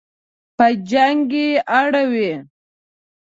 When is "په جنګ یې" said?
0.57-1.47